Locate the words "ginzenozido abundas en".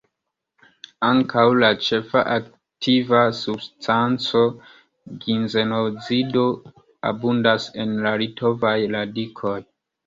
5.27-7.99